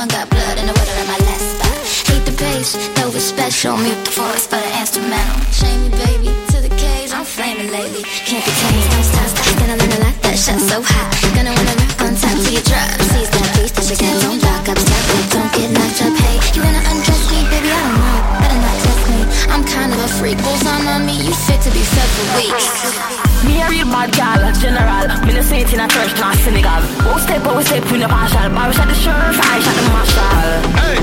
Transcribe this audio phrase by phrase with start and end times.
[0.00, 1.76] One got blood in the water at my last spot.
[2.08, 3.76] Hate the bass, though it's special.
[3.76, 5.36] Mute the voice for the instrumental.
[5.52, 7.12] Shame me, baby, to the cage.
[7.12, 8.00] I'm flaming lately.
[8.24, 8.88] Can't be tamed.
[8.96, 9.52] Don't stop, stop.
[9.60, 10.16] Gonna learn a lot.
[10.24, 11.08] That shot so hot.
[11.36, 12.88] Gonna wanna rock on top till you drop.
[13.12, 14.78] Seize that beast, that shit don't lock up.
[14.80, 16.14] Stop it, don't get knocked up.
[16.16, 17.68] Hey, you wanna undress me, baby?
[17.68, 18.18] I don't know.
[18.40, 19.20] Better not test me.
[19.52, 20.40] I'm kind of a freak.
[20.40, 23.29] On on me, you fit to be fed for weeks.
[23.46, 25.08] Me a real bad gal, general.
[25.24, 26.82] Me no say it in a church, not Senegal.
[27.08, 28.48] Oh step, oh step, we no partial.
[28.52, 30.50] Bar shot the sheriff, I shot the marshal.
[30.76, 31.00] Hey,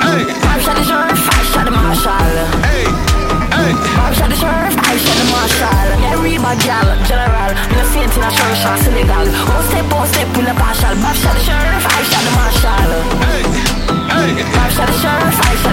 [0.00, 2.32] hey, Bar shot the sheriff, I shot the marshal.
[2.64, 2.84] hey,
[3.52, 3.72] hey.
[3.96, 5.88] Bar shot the sheriff, I shot the marshal.
[6.00, 7.52] Me a real bad gal, general.
[7.68, 9.26] Me no say it in a church, not Senegal.
[9.52, 10.94] Oh step, oh step, we no partial.
[11.04, 12.90] Bar shot the sheriff, I shot the marshal.
[13.20, 13.42] Hey,
[14.16, 15.65] hey, Bar shot the sheriff, I shot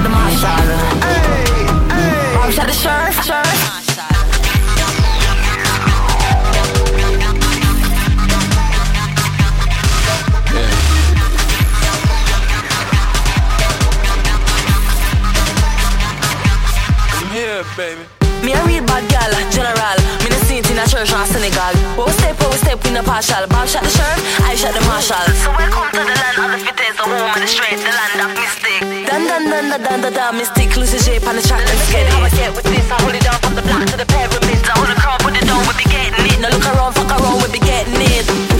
[21.06, 21.74] see it in a church or Senegal.
[22.00, 23.48] Oh step, oh step, we no partial.
[23.48, 25.28] Bob shot the sheriff, I shot the marshal.
[25.44, 28.20] So welcome to the land of the fittest, the home of the straight, the land
[28.24, 29.08] of mistake.
[29.08, 31.92] Dun dun dun dun dun dun dun, mystic, lose the shape on the track, let's
[31.92, 32.14] get it.
[32.14, 34.64] How I get with this, I hold it down from the block to the pyramids.
[34.70, 36.40] I hold the crowd, put it down, we be getting it.
[36.40, 38.53] Now look around, fuck around, we be getting it.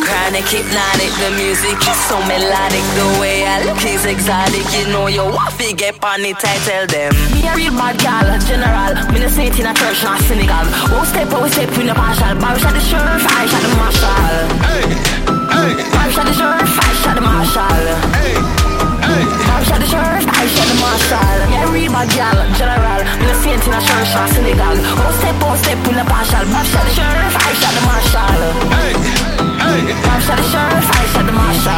[0.00, 2.84] I chronic, hypnotic, the music is so melodic.
[2.96, 6.86] The way I look is exotic, you know you want get on it, I tell
[6.88, 7.12] them.
[7.36, 8.96] Me a real bad gal, general.
[9.12, 10.64] Me no say it in a church, not Senegal.
[10.96, 12.32] Oh step, oh step, we no partial.
[12.40, 14.36] Bar shot the sheriff, I shot the marshal.
[14.64, 14.88] Hey,
[15.52, 17.84] hey, Bar shot the sheriff, I shot the marshal.
[18.16, 18.34] hey,
[19.04, 19.24] hey.
[19.52, 21.36] Bar shot the sheriff, I shot the marshal.
[21.52, 23.00] Me a real bad gal, general.
[23.20, 24.76] Me no say it in a church, not Senegal.
[24.80, 26.44] Oh step, oh step, we no partial.
[26.48, 28.40] Bar shot the sheriff, I shot the marshal.
[28.80, 29.19] Hey,
[29.70, 31.72] hey, Bar shot the I shot the marshal.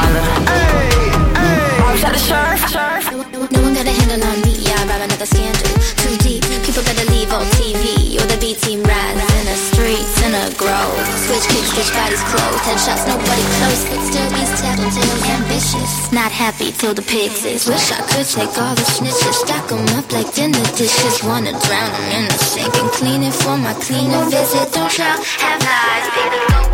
[0.49, 2.03] hey, hey.
[2.03, 3.13] Bar shot.
[3.53, 4.55] No, one got a handle on me.
[4.73, 5.73] I'd another scandal.
[6.01, 6.43] Too deep.
[6.65, 8.17] People gotta leave on TV.
[8.21, 10.97] Or the B team rides in the streets in a grove.
[11.27, 12.63] Switch kicks, switch bodies closed.
[12.65, 13.83] Headshots, nobody close.
[14.09, 16.13] Still, these tattletales ambitious.
[16.13, 17.69] Not happy till the pigs is.
[17.69, 19.37] Wish I could take all the snitches.
[19.45, 21.23] Stack 'em up like dinner dishes.
[21.23, 24.73] Wanna drown 'em in the sink and clean it for my cleaner visit.
[24.73, 26.07] Don't y'all have lies.
[26.17, 26.72] People go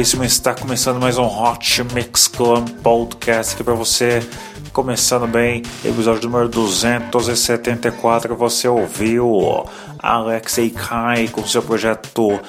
[0.00, 4.26] Veríssimo está começando mais um Hot Mix Club Podcast aqui para você.
[4.72, 8.34] Começando bem, episódio número 274.
[8.34, 9.62] Você ouviu
[9.98, 12.40] Alexei Kai com seu projeto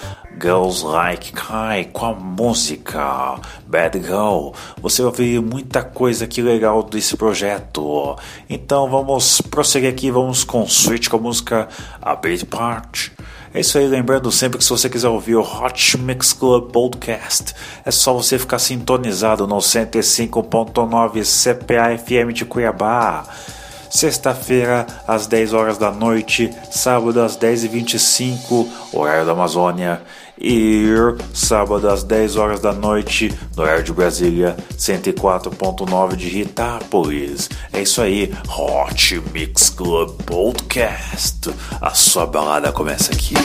[0.42, 3.36] Girls Like Kai com a música
[3.68, 4.52] Bad Girl.
[4.82, 8.16] Você ouviu muita coisa que legal desse projeto.
[8.50, 11.68] Então vamos prosseguir aqui, vamos com Switch com a música
[12.02, 13.12] A Big Part.
[13.54, 17.54] É isso aí, lembrando sempre que se você quiser ouvir o Hot Mix Club Podcast,
[17.84, 23.26] é só você ficar sintonizado no 105.9 CPA FM de Cuiabá.
[23.90, 30.02] Sexta-feira, às 10 horas da noite, sábado às 10h25, horário da Amazônia.
[30.44, 30.88] E
[31.36, 37.48] sábado às 10 horas da noite, no horário de Brasília, 104.9 de Ritápolis.
[37.72, 41.52] É isso aí, Hot Mix Club Podcast.
[41.80, 43.36] A sua balada começa aqui.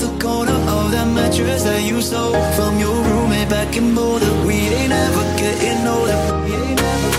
[0.00, 4.32] the corner of that mattress that you stole from your roommate back in Boulder.
[4.46, 6.44] We ain't ever getting older.
[6.44, 7.17] We ain't ever.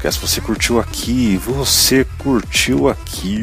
[0.00, 3.38] Podcast você curtiu aqui, você curtiu aqui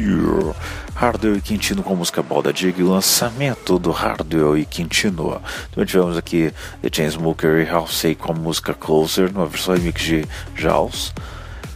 [0.92, 5.40] Hardwell e Quintino com a música Balda Jig, lançamento do Hardwell e Quintino.
[5.70, 10.24] Também tivemos aqui The Chainsmokers e Halsey com a música Closer, numa versão remix de
[10.56, 11.14] Jaws.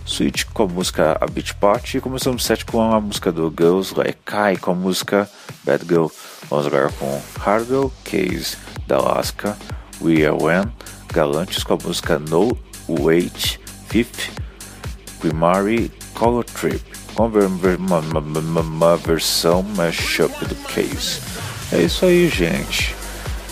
[0.04, 3.54] Switch com a música A Beach Party e começamos o set com a música do
[3.56, 5.30] Girls Like Kai com a música
[5.62, 6.08] Bad Girl.
[6.50, 8.56] Vamos agora com Hardwell, Case
[8.88, 9.56] da Alaska,
[10.00, 10.64] We Are When,
[11.12, 12.58] Galantes com a música No
[12.88, 14.42] Wait, Fifth,
[15.22, 16.82] Primary Color Trip,
[17.16, 21.20] uma versão mashup do Case.
[21.72, 22.94] É isso aí, gente.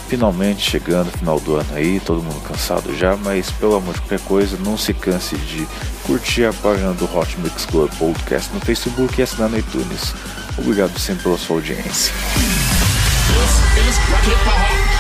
[0.08, 4.20] Finalmente chegando, final do ano aí, todo mundo cansado já, mas pelo amor de qualquer
[4.26, 5.64] coisa, não se canse de
[6.04, 10.12] curtir a página do Hot Mix Club Podcast no Facebook e assinar no iTunes.
[10.58, 12.12] Obrigado sempre pela sua audiência.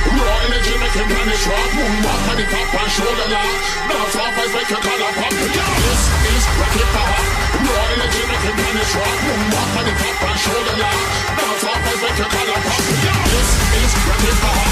[0.00, 1.68] Raw energy make him vanish rock.
[1.76, 3.50] Moonwalk on the top and shoulder lock.
[3.88, 5.32] Bounce off as make your collar pop.
[5.34, 6.00] This
[6.32, 7.20] is rocket power.
[7.60, 9.16] Raw energy make him vanish rock.
[9.26, 10.98] Moonwalk on the top and shoulder lock.
[11.36, 12.82] Bounce off as make your collar pop.
[13.28, 14.68] This is rocket power.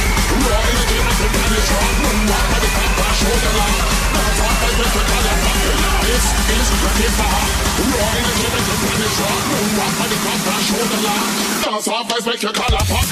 [0.48, 1.94] Raw energy make him vanish rock.
[2.02, 3.97] Moonwalk on the top and shoulder lock.
[11.78, 13.04] Bounce off make your collar pop.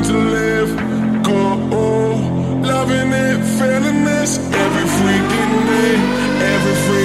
[0.00, 0.70] time to live.
[1.22, 5.96] Go on, loving it, feeling this every freaking day,
[6.54, 6.99] every freaking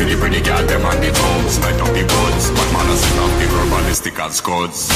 [0.00, 2.94] for the pretty girl, them on the toes Light up the woods, but man, I
[2.96, 4.88] set up the verbalistic as scuds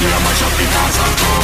[0.00, 1.43] Yeah, my shop, it has a toe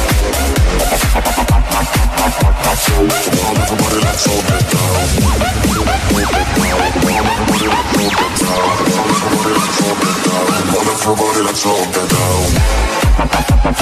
[11.03, 13.10] Everybody, let's slow it down.
[13.23, 13.81] Everybody.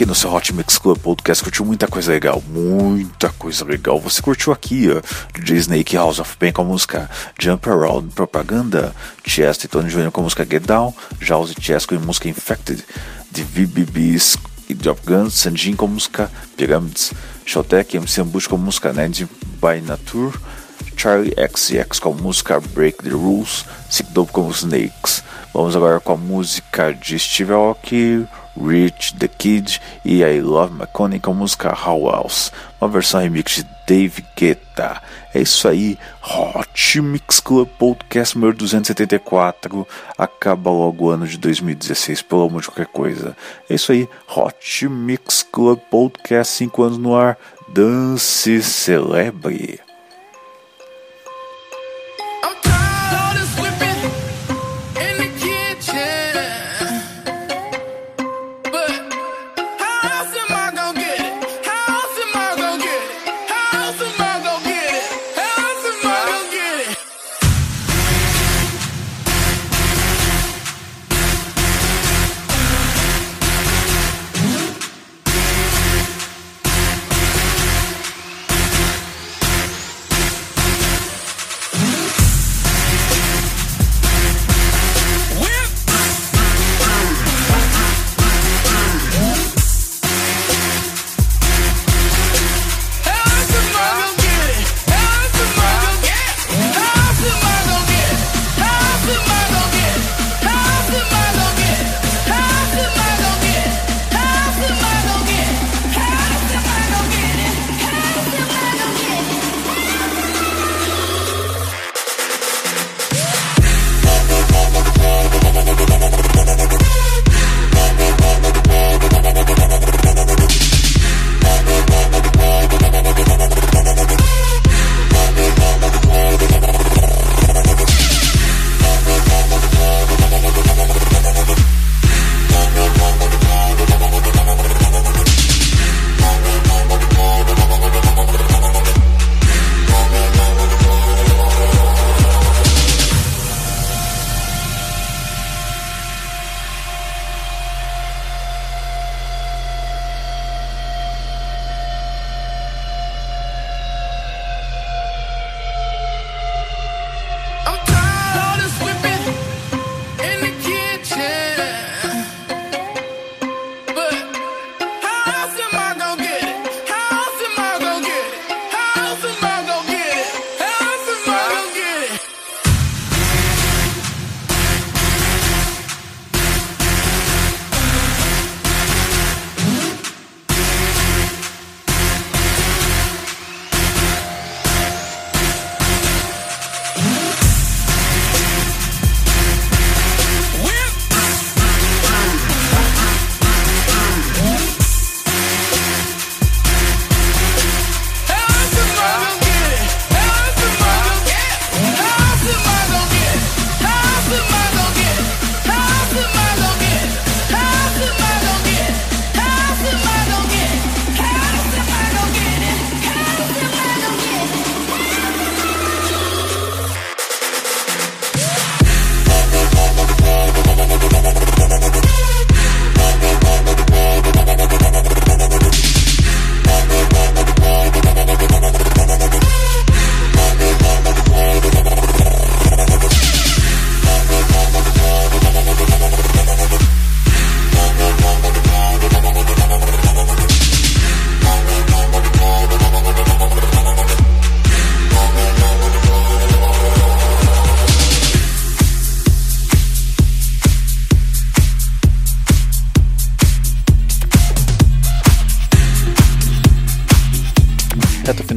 [0.00, 4.00] aqui no seu Hot Mix Club Podcast curtiu muita coisa legal, muita coisa legal.
[4.00, 5.02] Você curtiu aqui, ó,
[5.38, 8.94] DJ Snake House of Pain com a música Jump Around Propaganda,
[9.26, 10.10] Chest e Tony Jr.
[10.10, 12.82] com a música Get Down, Jaws e Chess com a música Infected,
[13.30, 14.38] de VBBs
[14.70, 17.12] e Drop Guns, Sanjin com a música Pyramids,
[17.44, 19.28] Showtek e MC Ambush com a música Ned
[19.60, 20.32] by Nature,
[20.96, 25.22] Charlie XX com a música Break the Rules, Sick Dope com os Snakes.
[25.52, 28.26] Vamos agora com a música de Steve Aoki,
[28.56, 33.56] Rich the Kid e I Love McConaughey com a música How Else, uma versão remix
[33.56, 35.02] de Dave Guetta.
[35.34, 39.86] É isso aí, Hot Mix Club Podcast número 274.
[40.16, 43.36] Acaba logo o ano de 2016, pelo amor de qualquer coisa.
[43.68, 47.36] É isso aí, Hot Mix Club Podcast 5 anos no ar.
[47.68, 49.80] Dance celebre.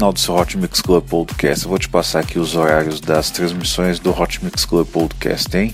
[0.04, 4.00] Final seu Hot Mix Club Podcast, eu vou te passar aqui os horários das transmissões
[4.00, 5.74] do Hot Mix Club Podcast, hein?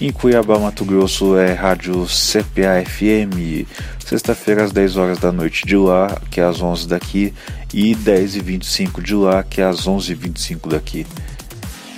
[0.00, 3.66] Em Cuiabá, Mato Grosso, é rádio CPA FM,
[3.98, 7.34] sexta-feira às 10 horas da noite de lá, que é às 11 daqui,
[7.72, 11.04] e 10 e 25 de lá, que é às 11 e 25 daqui.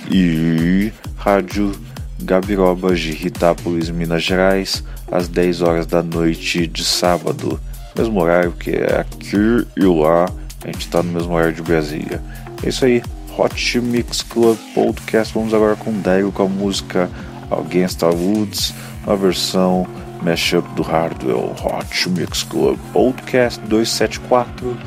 [0.09, 1.79] E rádio
[2.19, 7.59] Gabiroba de Ritápolis, Minas Gerais, às 10 horas da noite de sábado,
[7.95, 10.25] mesmo horário que é aqui e lá,
[10.67, 12.21] a gente tá no mesmo horário de Brasília.
[12.61, 13.01] É isso aí,
[13.37, 15.33] Hot Mix Club Podcast.
[15.33, 17.09] Vamos agora com Dairo com a música
[17.49, 18.73] Against Our Woods,
[19.05, 19.87] uma versão
[20.21, 24.77] mashup do Hardwell Hot Mix Club Podcast 274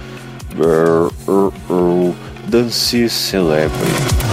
[0.54, 2.14] Brr, er, er,
[2.48, 4.29] Dance Celebrity.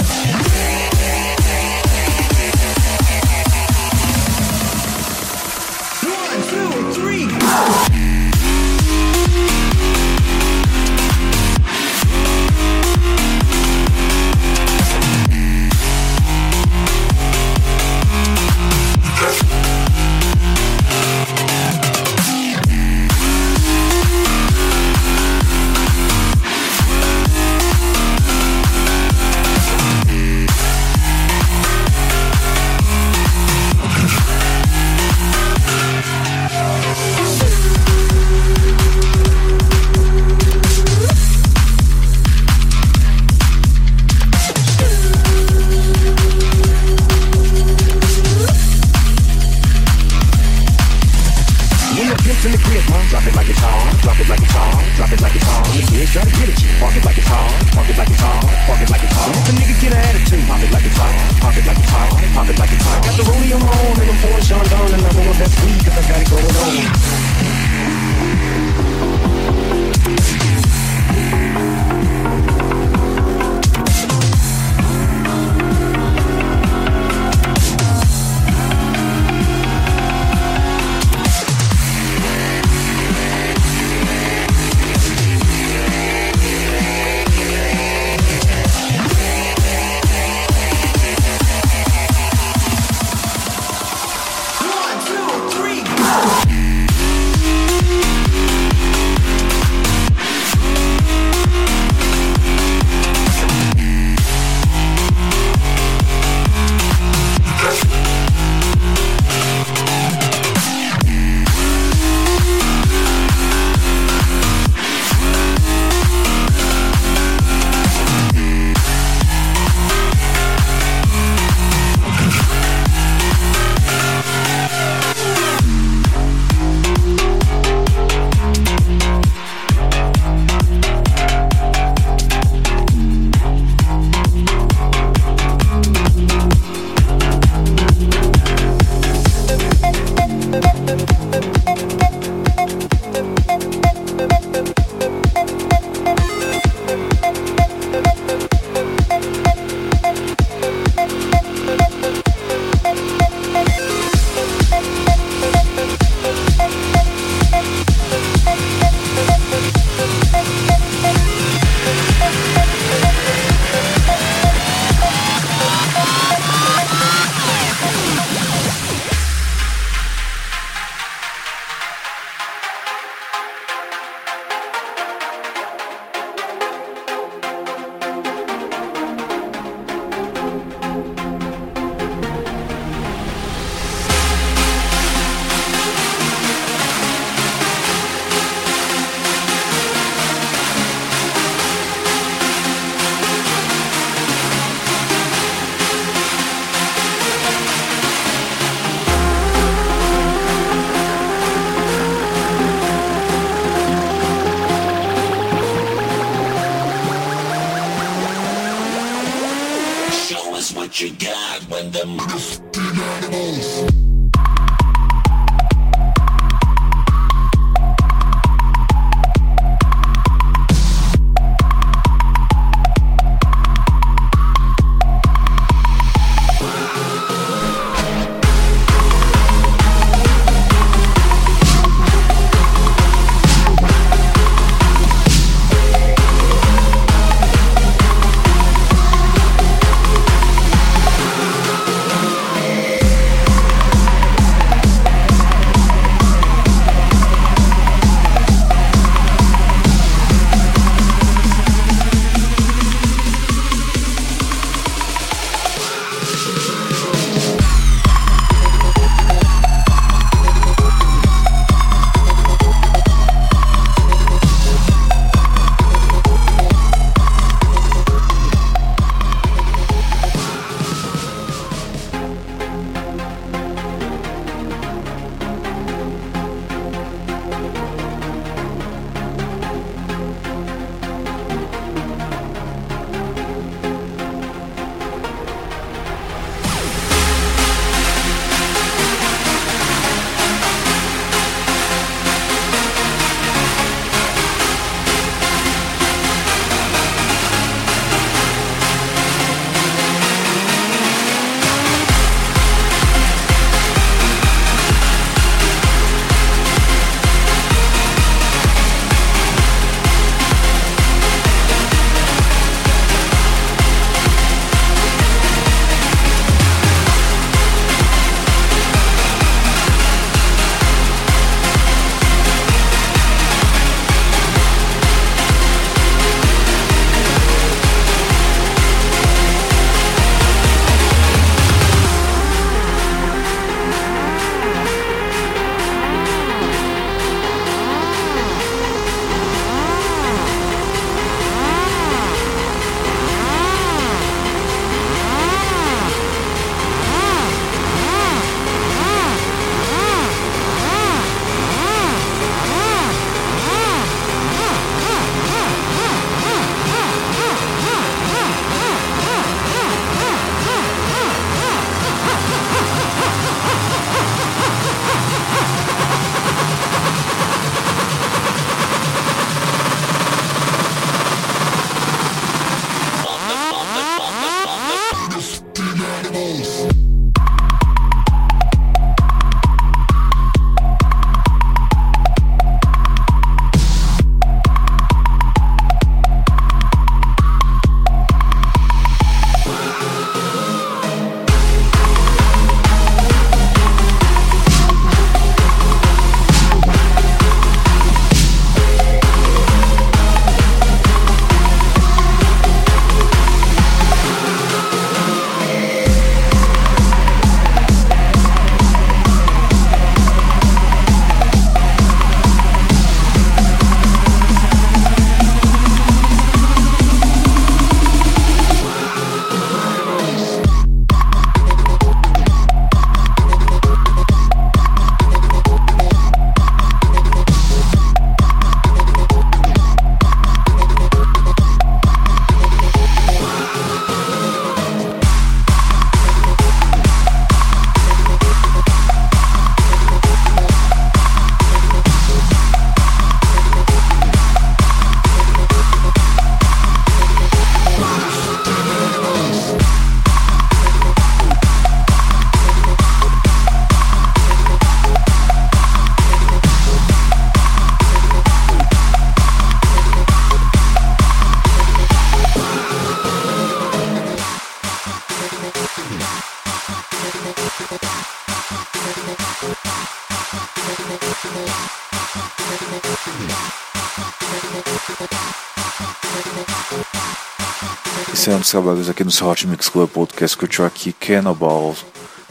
[478.28, 482.06] Iniciando os trabalhos aqui no seu Hot Mix Club Podcast, curtiu aqui Cannibals,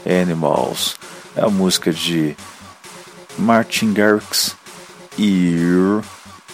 [0.05, 0.95] Animals,
[1.35, 2.35] é a música de
[3.37, 4.55] Martin Garrix
[5.17, 5.55] e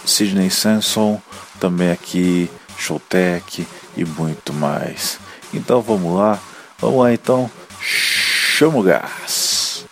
[0.04, 1.20] Sidney Sanson,
[1.60, 5.18] também aqui Showtech e muito mais.
[5.52, 6.38] Então vamos lá,
[6.78, 7.50] vamos lá então,
[7.80, 9.84] chama o gás.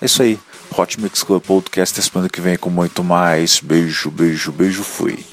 [0.00, 0.38] É isso aí,
[0.76, 3.60] Hot Mix Club Podcast, semana que vem com muito mais.
[3.60, 5.24] Beijo, beijo, beijo, fui.